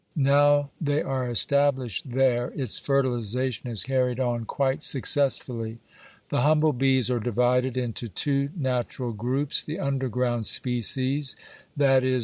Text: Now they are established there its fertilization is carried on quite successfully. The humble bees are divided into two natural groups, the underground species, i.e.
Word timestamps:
Now 0.15 0.71
they 0.83 1.03
are 1.03 1.29
established 1.29 2.09
there 2.09 2.47
its 2.55 2.79
fertilization 2.79 3.69
is 3.69 3.83
carried 3.83 4.19
on 4.19 4.45
quite 4.45 4.83
successfully. 4.83 5.77
The 6.29 6.41
humble 6.41 6.73
bees 6.73 7.11
are 7.11 7.19
divided 7.19 7.77
into 7.77 8.07
two 8.07 8.49
natural 8.57 9.11
groups, 9.13 9.63
the 9.63 9.77
underground 9.79 10.47
species, 10.47 11.37
i.e. 11.79 12.19